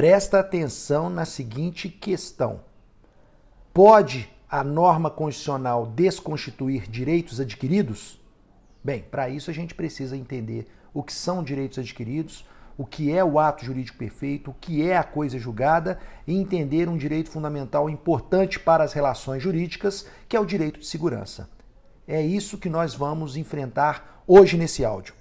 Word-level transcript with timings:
Presta 0.00 0.40
atenção 0.40 1.10
na 1.10 1.26
seguinte 1.26 1.86
questão: 1.86 2.60
pode 3.70 4.32
a 4.48 4.64
norma 4.64 5.10
constitucional 5.10 5.84
desconstituir 5.84 6.88
direitos 6.88 7.38
adquiridos? 7.38 8.18
Bem, 8.82 9.02
para 9.02 9.28
isso 9.28 9.50
a 9.50 9.52
gente 9.52 9.74
precisa 9.74 10.16
entender 10.16 10.66
o 10.94 11.02
que 11.02 11.12
são 11.12 11.44
direitos 11.44 11.78
adquiridos, 11.78 12.46
o 12.78 12.86
que 12.86 13.12
é 13.12 13.22
o 13.22 13.38
ato 13.38 13.62
jurídico 13.62 13.98
perfeito, 13.98 14.52
o 14.52 14.56
que 14.58 14.88
é 14.88 14.96
a 14.96 15.04
coisa 15.04 15.38
julgada 15.38 16.00
e 16.26 16.34
entender 16.34 16.88
um 16.88 16.96
direito 16.96 17.28
fundamental 17.30 17.90
importante 17.90 18.58
para 18.58 18.82
as 18.82 18.94
relações 18.94 19.42
jurídicas, 19.42 20.06
que 20.26 20.34
é 20.34 20.40
o 20.40 20.46
direito 20.46 20.80
de 20.80 20.86
segurança. 20.86 21.50
É 22.08 22.22
isso 22.22 22.56
que 22.56 22.70
nós 22.70 22.94
vamos 22.94 23.36
enfrentar 23.36 24.24
hoje 24.26 24.56
nesse 24.56 24.82
áudio. 24.82 25.19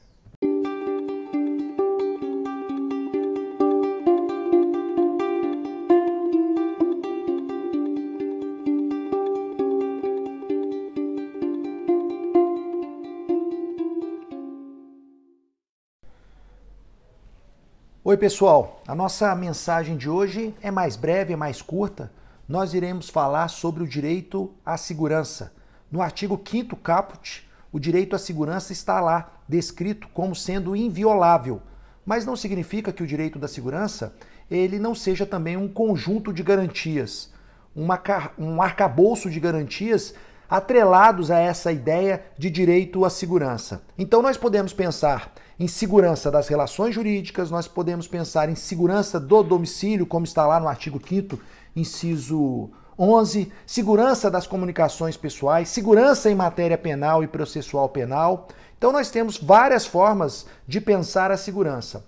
Oi, 18.10 18.18
pessoal. 18.18 18.82
A 18.88 18.96
nossa 18.96 19.36
mensagem 19.36 19.96
de 19.96 20.10
hoje 20.10 20.52
é 20.64 20.72
mais 20.72 20.96
breve, 20.96 21.34
é 21.34 21.36
mais 21.36 21.62
curta. 21.62 22.12
Nós 22.48 22.74
iremos 22.74 23.08
falar 23.08 23.50
sobre 23.50 23.84
o 23.84 23.88
direito 23.88 24.52
à 24.66 24.78
segurança. 24.78 25.54
No 25.92 26.02
artigo 26.02 26.42
5 26.44 26.76
caput, 26.78 27.48
o 27.72 27.80
direito 27.80 28.16
à 28.16 28.18
segurança 28.18 28.74
está 28.74 29.00
lá 29.00 29.32
descrito 29.48 30.08
como 30.08 30.36
sendo 30.36 30.76
inviolável, 30.76 31.62
mas 32.04 32.26
não 32.26 32.36
significa 32.36 32.92
que 32.92 33.04
o 33.04 33.06
direito 33.06 33.38
da 33.38 33.48
segurança 33.48 34.16
ele 34.50 34.80
não 34.80 34.96
seja 34.96 35.24
também 35.24 35.56
um 35.56 35.68
conjunto 35.68 36.34
de 36.34 36.42
garantias, 36.42 37.32
uma, 37.76 38.02
um 38.40 38.60
arcabouço 38.60 39.30
de 39.30 39.40
garantias 39.40 40.16
atrelados 40.50 41.30
a 41.30 41.40
essa 41.40 41.72
ideia 41.72 42.24
de 42.38 42.50
direito 42.50 43.06
à 43.06 43.10
segurança. 43.10 43.82
Então 43.98 44.22
nós 44.22 44.38
podemos 44.38 44.74
pensar 44.74 45.32
em 45.60 45.68
segurança 45.68 46.32
das 46.32 46.48
relações 46.48 46.96
jurídicas, 46.96 47.52
nós 47.52 47.68
podemos 47.68 48.08
pensar 48.08 48.50
em 48.50 48.56
segurança 48.56 49.20
do 49.20 49.44
domicílio, 49.44 50.08
como 50.08 50.26
está 50.26 50.48
lá 50.48 50.60
no 50.60 50.68
artigo 50.68 51.00
5 51.06 51.40
inciso 51.76 52.70
11, 52.98 53.52
segurança 53.66 54.30
das 54.30 54.48
comunicações 54.48 55.16
pessoais, 55.16 55.70
segurança 55.70 56.30
em 56.30 56.36
matéria 56.36 56.78
penal 56.78 57.24
e 57.24 57.28
processual 57.28 57.88
penal. 57.90 58.48
Então 58.78 58.92
nós 58.92 59.10
temos 59.10 59.38
várias 59.38 59.86
formas 59.86 60.46
de 60.68 60.82
pensar 60.82 61.32
a 61.32 61.38
segurança. 61.38 62.04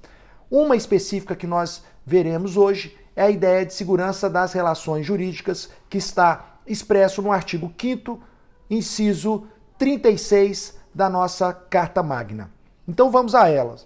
Uma 0.50 0.76
específica 0.76 1.36
que 1.36 1.48
nós 1.48 1.84
veremos 2.06 2.58
hoje 2.58 2.98
é 3.16 3.24
a 3.24 3.30
ideia 3.30 3.66
de 3.66 3.74
segurança 3.74 4.30
das 4.30 4.54
relações 4.54 5.06
jurídicas, 5.06 5.70
que 5.90 5.98
está 5.98 6.58
expresso 6.66 7.22
no 7.22 7.32
artigo 7.32 7.72
5 7.80 8.20
inciso 8.72 9.46
36 9.78 10.78
da 10.96 11.10
nossa 11.10 11.52
Carta 11.52 12.02
Magna. 12.02 12.50
Então 12.88 13.12
vamos 13.12 13.36
a 13.36 13.50
elas. 13.50 13.86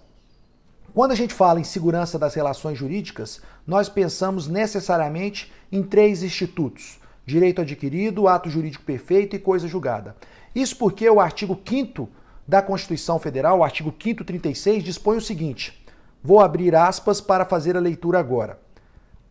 Quando 0.94 1.10
a 1.10 1.16
gente 1.16 1.34
fala 1.34 1.58
em 1.58 1.64
segurança 1.64 2.18
das 2.18 2.34
relações 2.34 2.78
jurídicas, 2.78 3.42
nós 3.66 3.88
pensamos 3.88 4.46
necessariamente 4.46 5.52
em 5.72 5.82
três 5.82 6.22
institutos: 6.22 7.00
direito 7.26 7.60
adquirido, 7.60 8.28
ato 8.28 8.48
jurídico 8.48 8.84
perfeito 8.84 9.34
e 9.34 9.40
coisa 9.40 9.66
julgada. 9.66 10.14
Isso 10.54 10.76
porque 10.76 11.10
o 11.10 11.20
artigo 11.20 11.60
5 11.68 12.08
da 12.46 12.62
Constituição 12.62 13.18
Federal, 13.18 13.58
o 13.58 13.64
artigo 13.64 13.92
5 14.00 14.24
36, 14.24 14.84
dispõe 14.84 15.16
o 15.18 15.22
seguinte: 15.22 15.84
vou 16.22 16.40
abrir 16.40 16.76
aspas 16.76 17.20
para 17.20 17.44
fazer 17.44 17.76
a 17.76 17.80
leitura 17.80 18.20
agora. 18.20 18.60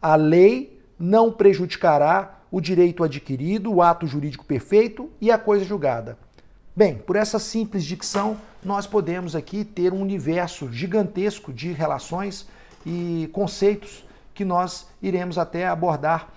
A 0.01 0.15
lei 0.17 0.81
não 0.99 1.31
prejudicará 1.31 2.41
o 2.55 2.61
direito 2.61 3.03
adquirido, 3.03 3.69
o 3.69 3.81
ato 3.81 4.07
jurídico 4.07 4.45
perfeito 4.45 5.09
e 5.19 5.29
a 5.29 5.37
coisa 5.37 5.65
julgada. 5.65 6.17
Bem, 6.73 6.95
por 6.95 7.17
essa 7.17 7.37
simples 7.37 7.83
dicção, 7.83 8.37
nós 8.63 8.87
podemos 8.87 9.35
aqui 9.35 9.65
ter 9.65 9.91
um 9.91 9.99
universo 9.99 10.71
gigantesco 10.71 11.51
de 11.51 11.73
relações 11.73 12.47
e 12.85 13.29
conceitos 13.33 14.05
que 14.33 14.45
nós 14.45 14.87
iremos 15.01 15.37
até 15.37 15.67
abordar 15.67 16.33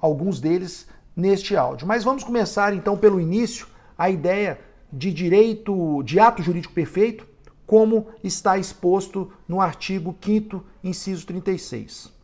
alguns 0.00 0.40
deles 0.40 0.88
neste 1.14 1.54
áudio. 1.54 1.86
Mas 1.86 2.04
vamos 2.04 2.24
começar 2.24 2.72
então 2.72 2.96
pelo 2.96 3.20
início, 3.20 3.66
a 3.98 4.08
ideia 4.08 4.58
de 4.90 5.12
direito 5.12 6.02
de 6.04 6.18
ato 6.18 6.42
jurídico 6.42 6.72
perfeito, 6.72 7.26
como 7.66 8.06
está 8.24 8.56
exposto 8.56 9.30
no 9.46 9.60
artigo 9.60 10.16
5 10.22 10.64
inciso 10.82 11.26
36. 11.26 12.18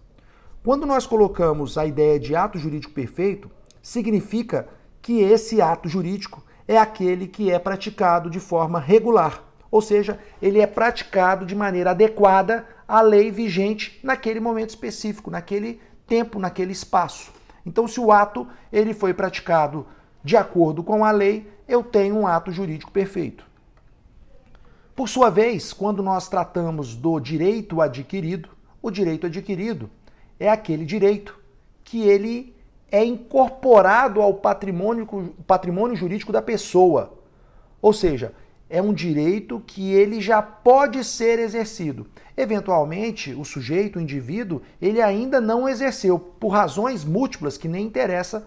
Quando 0.66 0.84
nós 0.84 1.06
colocamos 1.06 1.78
a 1.78 1.86
ideia 1.86 2.18
de 2.18 2.34
ato 2.34 2.58
jurídico 2.58 2.92
perfeito, 2.92 3.48
significa 3.80 4.66
que 5.00 5.20
esse 5.20 5.62
ato 5.62 5.88
jurídico 5.88 6.42
é 6.66 6.76
aquele 6.76 7.28
que 7.28 7.52
é 7.52 7.56
praticado 7.56 8.28
de 8.28 8.40
forma 8.40 8.80
regular, 8.80 9.44
ou 9.70 9.80
seja, 9.80 10.18
ele 10.42 10.60
é 10.60 10.66
praticado 10.66 11.46
de 11.46 11.54
maneira 11.54 11.92
adequada 11.92 12.66
à 12.88 13.00
lei 13.00 13.30
vigente 13.30 14.00
naquele 14.02 14.40
momento 14.40 14.70
específico, 14.70 15.30
naquele 15.30 15.80
tempo, 16.04 16.36
naquele 16.40 16.72
espaço. 16.72 17.30
Então, 17.64 17.86
se 17.86 18.00
o 18.00 18.10
ato 18.10 18.44
ele 18.72 18.92
foi 18.92 19.14
praticado 19.14 19.86
de 20.24 20.36
acordo 20.36 20.82
com 20.82 21.04
a 21.04 21.12
lei, 21.12 21.48
eu 21.68 21.80
tenho 21.84 22.16
um 22.16 22.26
ato 22.26 22.50
jurídico 22.50 22.90
perfeito. 22.90 23.46
Por 24.96 25.08
sua 25.08 25.30
vez, 25.30 25.72
quando 25.72 26.02
nós 26.02 26.28
tratamos 26.28 26.96
do 26.96 27.20
direito 27.20 27.80
adquirido, 27.80 28.48
o 28.82 28.90
direito 28.90 29.26
adquirido 29.26 29.88
é 30.38 30.48
aquele 30.48 30.84
direito 30.84 31.38
que 31.84 32.02
ele 32.02 32.54
é 32.90 33.04
incorporado 33.04 34.20
ao 34.20 34.34
patrimônio, 34.34 35.34
patrimônio 35.46 35.96
jurídico 35.96 36.32
da 36.32 36.42
pessoa. 36.42 37.14
Ou 37.80 37.92
seja, 37.92 38.32
é 38.68 38.82
um 38.82 38.92
direito 38.92 39.62
que 39.66 39.92
ele 39.92 40.20
já 40.20 40.42
pode 40.42 41.02
ser 41.04 41.38
exercido. 41.38 42.06
Eventualmente, 42.36 43.32
o 43.32 43.44
sujeito, 43.44 43.98
o 43.98 44.02
indivíduo, 44.02 44.60
ele 44.80 45.00
ainda 45.00 45.40
não 45.40 45.68
exerceu, 45.68 46.18
por 46.18 46.48
razões 46.48 47.04
múltiplas 47.04 47.56
que 47.56 47.68
nem 47.68 47.86
interessa 47.86 48.46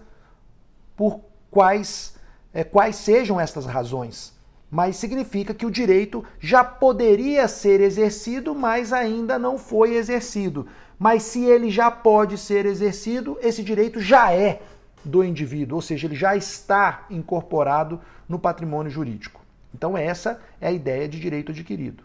por 0.96 1.20
quais, 1.50 2.14
é, 2.52 2.62
quais 2.62 2.96
sejam 2.96 3.40
estas 3.40 3.66
razões. 3.66 4.38
Mas 4.70 4.96
significa 4.96 5.52
que 5.52 5.66
o 5.66 5.70
direito 5.70 6.24
já 6.38 6.62
poderia 6.62 7.48
ser 7.48 7.80
exercido, 7.80 8.54
mas 8.54 8.92
ainda 8.92 9.38
não 9.38 9.58
foi 9.58 9.94
exercido 9.96 10.66
mas 11.00 11.22
se 11.22 11.42
ele 11.42 11.70
já 11.70 11.90
pode 11.90 12.36
ser 12.36 12.66
exercido, 12.66 13.38
esse 13.40 13.62
direito 13.62 13.98
já 14.02 14.34
é 14.34 14.60
do 15.02 15.24
indivíduo, 15.24 15.76
ou 15.76 15.82
seja, 15.82 16.06
ele 16.06 16.14
já 16.14 16.36
está 16.36 17.06
incorporado 17.08 17.98
no 18.28 18.38
patrimônio 18.38 18.90
jurídico. 18.90 19.40
Então, 19.74 19.96
essa 19.96 20.38
é 20.60 20.68
a 20.68 20.72
ideia 20.72 21.08
de 21.08 21.18
direito 21.18 21.52
adquirido. 21.52 22.04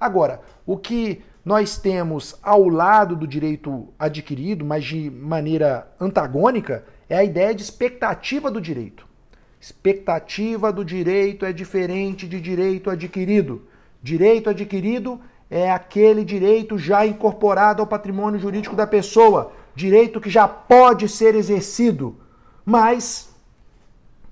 Agora, 0.00 0.40
o 0.66 0.76
que 0.76 1.22
nós 1.44 1.78
temos 1.78 2.34
ao 2.42 2.68
lado 2.68 3.14
do 3.14 3.28
direito 3.28 3.86
adquirido, 3.96 4.64
mas 4.64 4.84
de 4.84 5.08
maneira 5.08 5.86
antagônica, 6.00 6.84
é 7.08 7.16
a 7.18 7.24
ideia 7.24 7.54
de 7.54 7.62
expectativa 7.62 8.50
do 8.50 8.60
direito. 8.60 9.06
Expectativa 9.60 10.72
do 10.72 10.84
direito 10.84 11.46
é 11.46 11.52
diferente 11.52 12.26
de 12.26 12.40
direito 12.40 12.90
adquirido. 12.90 13.68
Direito 14.02 14.50
adquirido 14.50 15.20
é 15.50 15.70
aquele 15.70 16.24
direito 16.24 16.76
já 16.78 17.06
incorporado 17.06 17.80
ao 17.80 17.86
patrimônio 17.86 18.40
jurídico 18.40 18.74
da 18.74 18.86
pessoa, 18.86 19.52
direito 19.74 20.20
que 20.20 20.30
já 20.30 20.48
pode 20.48 21.08
ser 21.08 21.34
exercido. 21.34 22.16
Mas, 22.64 23.34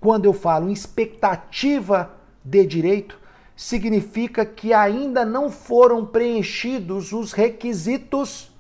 quando 0.01 0.25
eu 0.25 0.33
falo 0.33 0.71
expectativa 0.71 2.11
de 2.45 2.67
direito, 2.67 3.19
significa 3.57 4.45
que 4.45 4.73
ainda 4.73 5.25
não 5.25 5.49
foram 5.51 6.05
preenchidos 6.05 7.13
os 7.13 7.33
requisitos 7.33 8.51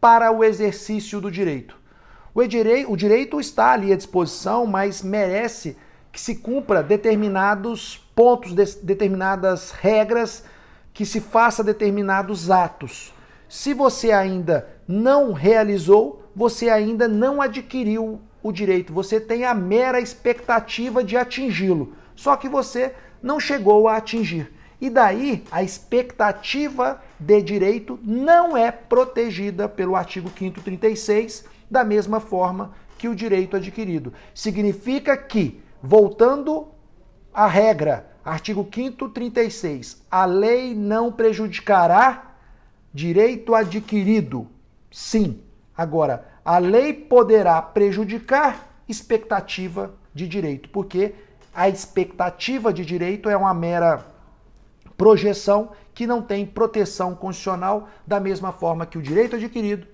para 0.00 0.30
o 0.30 0.44
exercício 0.44 1.20
do 1.20 1.30
direito. 1.30 1.76
O 2.34 2.96
direito 2.96 3.40
está 3.40 3.72
ali 3.72 3.92
à 3.92 3.96
disposição, 3.96 4.66
mas 4.66 5.02
merece 5.02 5.76
que 6.12 6.20
se 6.20 6.36
cumpra 6.36 6.82
determinados 6.82 7.96
pontos, 8.14 8.52
determinadas 8.82 9.70
regras 9.70 10.44
que 10.94 11.04
se 11.04 11.20
faça 11.20 11.62
determinados 11.62 12.50
atos. 12.50 13.12
Se 13.48 13.74
você 13.74 14.12
ainda 14.12 14.66
não 14.86 15.32
realizou, 15.32 16.22
você 16.34 16.70
ainda 16.70 17.08
não 17.08 17.42
adquiriu 17.42 18.20
o 18.42 18.52
direito, 18.52 18.92
você 18.92 19.20
tem 19.20 19.44
a 19.44 19.54
mera 19.54 20.00
expectativa 20.00 21.02
de 21.02 21.16
atingi-lo, 21.16 21.94
só 22.14 22.36
que 22.36 22.48
você 22.48 22.94
não 23.22 23.40
chegou 23.40 23.88
a 23.88 23.96
atingir. 23.96 24.52
E 24.80 24.90
daí 24.90 25.44
a 25.50 25.62
expectativa 25.62 27.02
de 27.18 27.40
direito 27.40 27.98
não 28.02 28.56
é 28.56 28.70
protegida 28.70 29.68
pelo 29.68 29.96
artigo 29.96 30.30
5 30.36 30.60
36, 30.60 31.44
da 31.70 31.82
mesma 31.82 32.20
forma 32.20 32.74
que 32.98 33.08
o 33.08 33.14
direito 33.14 33.56
adquirido. 33.56 34.12
Significa 34.34 35.16
que, 35.16 35.62
voltando 35.82 36.68
à 37.32 37.46
regra, 37.46 38.13
Artigo 38.24 38.66
5 38.72 39.08
36. 39.10 40.02
A 40.10 40.24
lei 40.24 40.74
não 40.74 41.12
prejudicará 41.12 42.32
direito 42.92 43.54
adquirido. 43.54 44.48
Sim, 44.90 45.40
Agora, 45.76 46.24
a 46.44 46.58
lei 46.58 46.92
poderá 46.92 47.60
prejudicar 47.60 48.68
expectativa 48.88 49.92
de 50.14 50.28
direito, 50.28 50.68
porque 50.68 51.14
a 51.52 51.68
expectativa 51.68 52.72
de 52.72 52.84
direito 52.84 53.28
é 53.28 53.36
uma 53.36 53.52
mera 53.52 54.06
projeção 54.96 55.72
que 55.92 56.06
não 56.06 56.22
tem 56.22 56.46
proteção 56.46 57.14
constitucional 57.14 57.88
da 58.06 58.20
mesma 58.20 58.52
forma 58.52 58.86
que 58.86 58.98
o 58.98 59.02
direito 59.02 59.34
adquirido, 59.34 59.86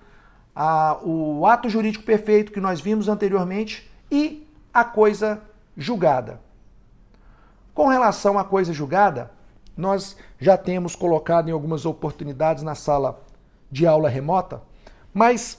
a, 0.55 0.99
o 1.03 1.45
ato 1.47 1.69
jurídico 1.69 2.03
perfeito 2.03 2.51
que 2.51 2.59
nós 2.59 2.79
vimos 2.79 3.07
anteriormente 3.07 3.89
e 4.11 4.47
a 4.71 4.83
coisa 4.83 5.41
julgada. 5.75 6.39
Com 7.73 7.87
relação 7.87 8.37
à 8.37 8.43
coisa 8.43 8.73
julgada, 8.73 9.31
nós 9.77 10.17
já 10.37 10.57
temos 10.57 10.95
colocado 10.95 11.47
em 11.47 11.51
algumas 11.51 11.85
oportunidades 11.85 12.63
na 12.63 12.75
sala 12.75 13.23
de 13.71 13.87
aula 13.87 14.09
remota, 14.09 14.61
mas 15.13 15.57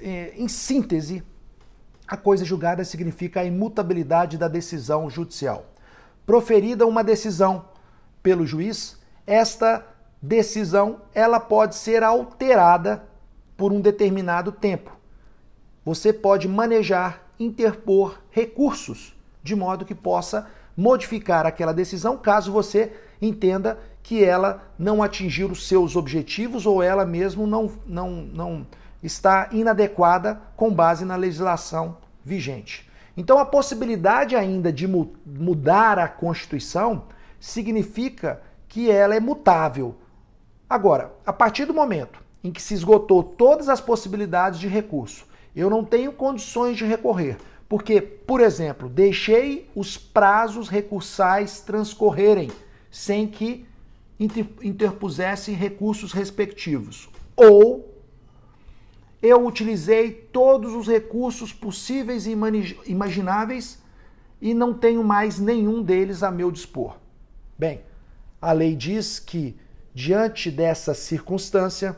é, 0.00 0.34
em 0.36 0.46
síntese, 0.46 1.22
a 2.06 2.16
coisa 2.16 2.44
julgada 2.44 2.84
significa 2.84 3.40
a 3.40 3.44
imutabilidade 3.44 4.36
da 4.36 4.48
decisão 4.48 5.08
judicial. 5.08 5.64
Proferida 6.26 6.86
uma 6.86 7.02
decisão 7.02 7.64
pelo 8.22 8.46
juiz, 8.46 8.98
esta 9.26 9.84
decisão 10.20 11.00
ela 11.14 11.40
pode 11.40 11.74
ser 11.74 12.02
alterada 12.02 13.02
por 13.56 13.72
um 13.72 13.80
determinado 13.80 14.52
tempo. 14.52 14.94
Você 15.84 16.12
pode 16.12 16.46
manejar, 16.46 17.22
interpor 17.38 18.18
recursos 18.30 19.17
de 19.48 19.56
modo 19.56 19.84
que 19.84 19.94
possa 19.94 20.46
modificar 20.76 21.44
aquela 21.44 21.72
decisão 21.72 22.16
caso 22.16 22.52
você 22.52 22.92
entenda 23.20 23.78
que 24.02 24.22
ela 24.22 24.62
não 24.78 25.02
atingiu 25.02 25.50
os 25.50 25.66
seus 25.66 25.96
objetivos 25.96 26.66
ou 26.66 26.82
ela 26.82 27.04
mesmo 27.04 27.46
não, 27.46 27.72
não, 27.86 28.10
não 28.10 28.66
está 29.02 29.48
inadequada 29.50 30.40
com 30.56 30.72
base 30.72 31.04
na 31.04 31.16
legislação 31.16 31.96
vigente. 32.24 32.88
Então, 33.16 33.38
a 33.38 33.44
possibilidade 33.44 34.36
ainda 34.36 34.72
de 34.72 34.86
mudar 34.86 35.98
a 35.98 36.06
Constituição 36.06 37.04
significa 37.40 38.40
que 38.68 38.90
ela 38.90 39.16
é 39.16 39.20
mutável. 39.20 39.96
Agora, 40.70 41.12
a 41.26 41.32
partir 41.32 41.64
do 41.64 41.74
momento 41.74 42.22
em 42.44 42.52
que 42.52 42.62
se 42.62 42.74
esgotou 42.74 43.22
todas 43.24 43.68
as 43.68 43.80
possibilidades 43.80 44.60
de 44.60 44.68
recurso, 44.68 45.26
eu 45.56 45.68
não 45.68 45.84
tenho 45.84 46.12
condições 46.12 46.76
de 46.76 46.84
recorrer, 46.84 47.36
porque, 47.68 48.00
por 48.00 48.40
exemplo, 48.40 48.88
deixei 48.88 49.70
os 49.74 49.98
prazos 49.98 50.68
recursais 50.68 51.60
transcorrerem 51.60 52.50
sem 52.90 53.26
que 53.26 53.66
interpusessem 54.18 55.54
recursos 55.54 56.12
respectivos. 56.12 57.08
Ou 57.36 57.94
eu 59.20 59.46
utilizei 59.46 60.10
todos 60.12 60.74
os 60.74 60.86
recursos 60.86 61.52
possíveis 61.52 62.26
e 62.26 62.36
imagináveis 62.86 63.82
e 64.40 64.54
não 64.54 64.72
tenho 64.72 65.04
mais 65.04 65.38
nenhum 65.38 65.82
deles 65.82 66.22
a 66.22 66.30
meu 66.30 66.50
dispor. 66.50 66.96
Bem, 67.58 67.82
a 68.40 68.52
lei 68.52 68.74
diz 68.74 69.18
que 69.18 69.58
diante 69.92 70.50
dessa 70.50 70.94
circunstância, 70.94 71.96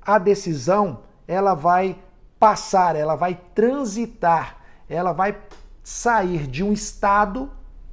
a 0.00 0.18
decisão 0.18 1.02
ela 1.26 1.52
vai 1.54 1.98
passar, 2.38 2.96
ela 2.96 3.14
vai 3.14 3.38
transitar, 3.54 4.57
ela 4.88 5.12
vai 5.12 5.36
sair 5.82 6.46
de 6.46 6.62
um 6.62 6.72
estado 6.72 7.50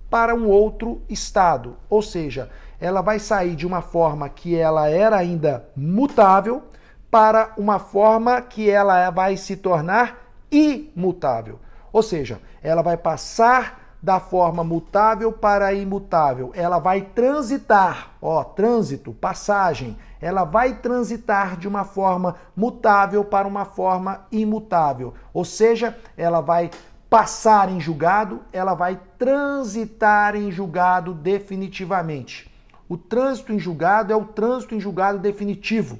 para 0.09 0.36
um 0.36 0.47
outro 0.47 1.01
estado, 1.09 1.77
ou 1.89 2.01
seja, 2.01 2.50
ela 2.80 3.01
vai 3.01 3.19
sair 3.19 3.56
de 3.56 3.65
uma 3.65 3.81
forma 3.81 4.30
que 4.30 4.56
ela 4.56 4.89
era 4.89 5.18
ainda 5.18 5.68
mutável 5.75 6.63
para 7.09 7.53
uma 7.57 7.80
forma 7.80 8.42
que 8.42 8.69
ela 8.69 9.09
vai 9.09 9.38
se 9.38 9.56
tornar 9.56 10.18
imutável. 10.51 11.59
Ou 11.92 12.03
seja, 12.03 12.42
ela 12.62 12.81
vai 12.81 12.97
passar 12.97 13.85
da 14.06 14.19
forma 14.19 14.63
mutável 14.63 15.31
para 15.31 15.74
imutável. 15.74 16.52
Ela 16.54 16.78
vai 16.78 17.02
transitar, 17.02 18.12
ó, 18.22 18.44
trânsito, 18.44 19.12
passagem. 19.12 19.98
Ela 20.22 20.44
vai 20.44 20.75
transitar 20.75 21.57
de 21.57 21.68
uma 21.68 21.84
forma 21.84 22.36
mutável 22.56 23.25
para 23.25 23.48
uma 23.48 23.66
forma 23.66 24.28
imutável. 24.31 25.16
Ou 25.34 25.44
seja, 25.44 25.98
ela 26.16 26.40
vai 26.40 26.69
passar 27.10 27.68
em 27.68 27.80
julgado, 27.80 28.42
ela 28.54 28.75
vai 28.75 29.00
transitar 29.18 30.36
em 30.36 30.52
julgado 30.52 31.12
definitivamente. 31.12 32.54
O 32.88 32.98
trânsito 32.98 33.54
em 33.54 33.57
julgado 33.57 34.13
é 34.13 34.16
o 34.16 34.25
trânsito 34.25 34.75
em 34.75 34.80
julgado 34.80 35.18
definitivo 35.18 35.98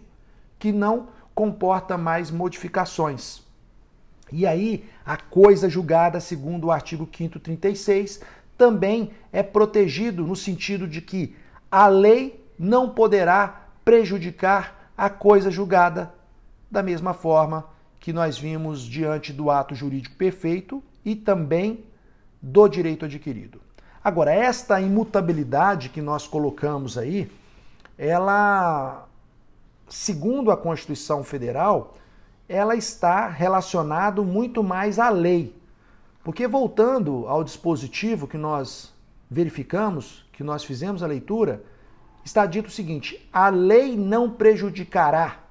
que 0.60 0.72
não 0.72 1.08
comporta 1.34 1.98
mais 1.98 2.30
modificações. 2.30 3.45
E 4.32 4.46
aí, 4.46 4.86
a 5.06 5.18
coisa 5.18 5.70
julgada, 5.70 6.20
segundo 6.20 6.66
o 6.66 6.72
artigo 6.72 7.06
536, 7.06 8.22
também 8.58 9.12
é 9.32 9.44
protegido 9.44 10.26
no 10.26 10.36
sentido 10.36 10.88
de 10.88 11.02
que 11.02 11.36
a 11.70 11.88
lei 11.88 12.44
não 12.58 12.90
poderá 12.90 13.68
prejudicar 13.84 14.92
a 14.98 15.10
coisa 15.10 15.52
julgada, 15.52 16.14
da 16.72 16.82
mesma 16.82 17.14
forma 17.14 17.68
que 18.00 18.14
nós 18.14 18.38
vimos 18.38 18.82
diante 18.82 19.34
do 19.34 19.50
ato 19.50 19.76
jurídico 19.76 20.16
perfeito 20.16 20.82
e 21.04 21.16
também 21.16 21.84
do 22.42 22.68
direito 22.68 23.06
adquirido. 23.06 23.62
Agora, 24.04 24.32
esta 24.32 24.80
imutabilidade 24.80 25.90
que 25.90 26.02
nós 26.02 26.28
colocamos 26.28 26.98
aí, 26.98 27.32
ela 27.98 29.08
segundo 29.88 30.52
a 30.52 30.58
Constituição 30.58 31.24
Federal, 31.24 31.96
ela 32.48 32.76
está 32.76 33.28
relacionado 33.28 34.24
muito 34.24 34.64
mais 34.64 35.00
à 35.00 35.10
lei. 35.10 35.56
Porque 36.24 36.48
voltando 36.48 37.28
ao 37.28 37.44
dispositivo 37.44 38.28
que 38.28 38.38
nós 38.38 38.94
verificamos, 39.30 40.26
que 40.32 40.44
nós 40.44 40.64
fizemos 40.64 41.04
a 41.04 41.08
leitura, 41.08 41.64
está 42.24 42.46
dito 42.46 42.68
o 42.68 42.72
seguinte: 42.72 43.28
a 43.32 43.50
lei 43.50 43.96
não 43.96 44.30
prejudicará 44.30 45.44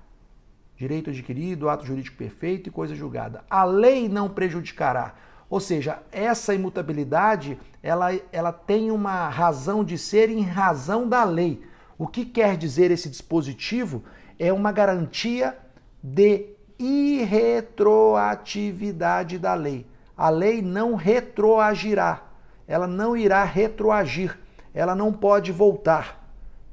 direito 0.76 1.10
adquirido, 1.10 1.68
ato 1.68 1.86
jurídico 1.86 2.16
perfeito 2.16 2.68
e 2.68 2.72
coisa 2.72 2.94
julgada. 2.94 3.44
A 3.48 3.64
lei 3.64 4.08
não 4.08 4.28
prejudicará. 4.28 5.14
Ou 5.48 5.60
seja, 5.60 6.02
essa 6.10 6.52
imutabilidade, 6.52 7.58
ela, 7.80 8.10
ela 8.32 8.52
tem 8.52 8.90
uma 8.90 9.28
razão 9.28 9.84
de 9.84 9.96
ser 9.96 10.28
em 10.30 10.42
razão 10.42 11.08
da 11.08 11.22
lei. 11.22 11.62
O 11.96 12.08
que 12.08 12.24
quer 12.24 12.56
dizer 12.56 12.90
esse 12.90 13.08
dispositivo? 13.08 14.02
é 14.38 14.52
uma 14.52 14.72
garantia 14.72 15.56
de 16.02 16.46
irretroatividade 16.78 19.38
da 19.38 19.54
lei. 19.54 19.86
A 20.16 20.30
lei 20.30 20.62
não 20.62 20.94
retroagirá, 20.94 22.22
ela 22.66 22.86
não 22.86 23.14
irá 23.16 23.44
retroagir, 23.44 24.38
ela 24.72 24.94
não 24.94 25.12
pode 25.12 25.52
voltar 25.52 26.24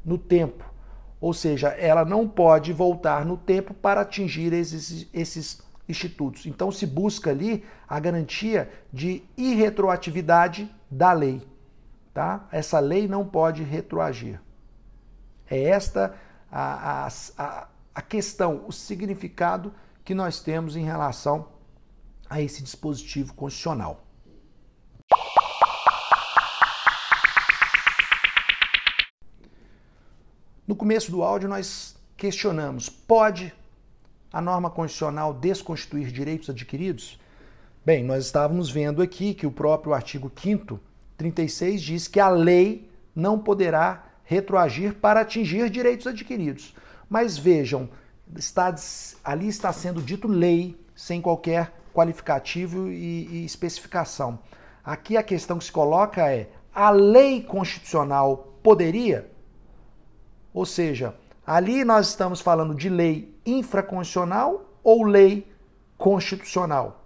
no 0.06 0.18
tempo. 0.18 0.64
Ou 1.20 1.34
seja, 1.34 1.68
ela 1.70 2.04
não 2.04 2.28
pode 2.28 2.74
voltar 2.74 3.24
no 3.26 3.38
tempo 3.38 3.74
para 3.74 4.02
atingir 4.02 4.54
esses, 4.54 5.08
esses 5.14 5.62
institutos. 5.88 6.48
Então 6.48 6.72
se 6.72 6.88
busca 6.88 7.30
ali 7.30 7.64
a 7.88 8.00
garantia 8.00 8.70
de 8.92 9.24
irretroatividade 9.38 10.74
da 10.90 11.14
lei. 11.14 11.48
Tá? 12.14 12.46
Essa 12.52 12.80
lei 12.80 13.08
não 13.08 13.26
pode 13.26 13.64
retroagir. 13.64 14.42
É 15.50 15.64
esta 15.64 16.14
a, 16.52 17.08
a, 17.38 17.68
a 17.94 18.02
questão, 18.02 18.66
o 18.68 18.72
significado 18.72 19.72
que 20.04 20.16
nós 20.16 20.40
temos 20.40 20.76
em 20.76 20.84
relação 20.84 21.48
a 22.30 22.42
esse 22.42 22.64
dispositivo 22.64 23.34
constitucional. 23.34 24.06
No 30.68 30.76
começo 30.76 31.12
do 31.12 31.22
áudio, 31.22 31.50
nós 31.50 31.96
questionamos: 32.16 32.88
pode 32.88 33.54
a 34.32 34.40
norma 34.40 34.70
constitucional 34.70 35.34
desconstituir 35.34 36.12
direitos 36.12 36.50
adquiridos? 36.50 37.20
Bem, 37.86 38.04
nós 38.04 38.26
estávamos 38.26 38.70
vendo 38.70 39.02
aqui 39.02 39.34
que 39.34 39.46
o 39.46 39.52
próprio 39.52 39.94
artigo 39.94 40.32
5, 40.34 40.80
36, 41.18 41.82
diz 41.82 42.08
que 42.08 42.20
a 42.20 42.30
lei 42.30 42.90
não 43.14 43.38
poderá 43.38 44.06
retroagir 44.24 44.94
para 44.96 45.22
atingir 45.22 45.70
direitos 45.70 46.08
adquiridos. 46.08 46.74
Mas 47.10 47.38
vejam, 47.38 47.90
está, 48.36 48.74
ali 49.24 49.48
está 49.48 49.72
sendo 49.74 50.02
dito 50.02 50.28
lei, 50.28 50.80
sem 50.96 51.22
qualquer 51.22 51.74
qualificativo 51.94 52.90
e, 52.90 53.28
e 53.28 53.46
especificação. 53.46 54.40
Aqui 54.84 55.18
a 55.18 55.24
questão 55.24 55.58
que 55.58 55.66
se 55.66 55.72
coloca 55.72 56.30
é: 56.30 56.50
a 56.74 56.90
lei 56.90 57.42
constitucional 57.42 58.56
poderia? 58.64 59.32
Ou 60.54 60.66
seja, 60.66 61.16
ali 61.46 61.84
nós 61.84 62.10
estamos 62.10 62.42
falando 62.42 62.76
de 62.76 62.90
lei 62.90 63.38
infraconstitucional 63.46 64.66
ou 64.84 65.04
lei 65.04 65.48
constitucional 65.98 67.02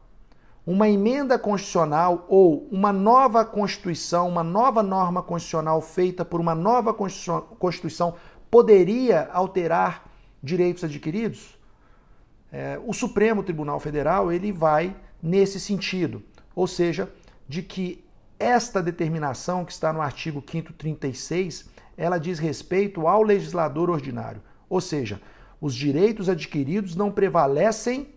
uma 0.65 0.89
emenda 0.89 1.38
constitucional 1.38 2.25
ou 2.27 2.67
uma 2.72 2.91
nova 2.91 3.46
Constituição, 3.46 4.27
uma 4.27 4.44
nova 4.44 4.82
norma 4.82 5.22
constitucional 5.22 5.79
feita 5.79 6.25
por 6.25 6.41
uma 6.41 6.55
nova 6.55 6.94
Constituição 6.94 8.15
poderia 8.50 9.29
alterar 9.32 10.04
direitos 10.46 10.84
adquiridos? 10.84 11.58
É, 12.52 12.80
o 12.86 12.94
Supremo 12.94 13.44
Tribunal 13.44 13.80
Federal 13.80 14.32
ele 14.32 14.52
vai 14.52 14.96
nesse 15.22 15.60
sentido, 15.60 16.24
ou 16.56 16.68
seja, 16.68 17.12
de 17.50 17.62
que 17.64 18.06
esta 18.40 18.82
determinação 18.82 19.66
que 19.66 19.72
está 19.72 19.92
no 19.92 20.02
artigo 20.02 20.42
536, 20.42 21.70
ela 21.98 22.18
diz 22.18 22.38
respeito 22.38 23.08
ao 23.08 23.24
legislador 23.24 23.90
ordinário, 23.90 24.42
ou 24.70 24.80
seja, 24.80 25.22
os 25.60 25.74
direitos 25.74 26.30
adquiridos 26.30 26.96
não 26.96 27.12
prevalecem 27.12 28.14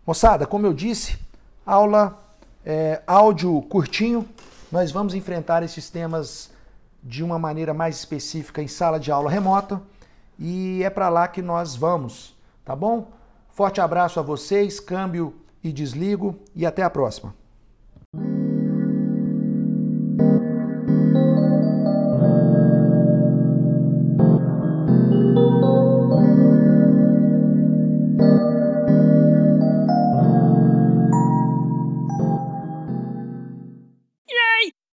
Moçada, 0.05 0.45
como 0.45 0.67
eu 0.67 0.73
disse, 0.73 1.17
aula 1.65 2.21
é, 2.65 3.01
áudio 3.07 3.61
curtinho, 3.61 4.27
nós 4.73 4.91
vamos 4.91 5.13
enfrentar 5.13 5.61
esses 5.61 5.87
temas 5.91 6.49
de 7.03 7.23
uma 7.23 7.37
maneira 7.37 7.75
mais 7.75 7.95
específica 7.95 8.59
em 8.59 8.67
sala 8.67 8.99
de 8.99 9.11
aula 9.11 9.29
remota 9.29 9.79
e 10.39 10.81
é 10.83 10.89
para 10.89 11.09
lá 11.09 11.27
que 11.27 11.43
nós 11.43 11.75
vamos 11.75 12.35
tá 12.65 12.75
bom? 12.75 13.11
Forte 13.51 13.79
abraço 13.79 14.19
a 14.19 14.23
vocês, 14.23 14.79
câmbio 14.79 15.35
e 15.63 15.71
desligo 15.71 16.39
e 16.55 16.65
até 16.65 16.81
a 16.81 16.89
próxima. 16.89 17.35